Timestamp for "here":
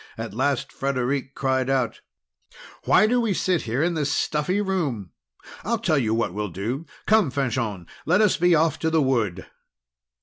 3.69-3.83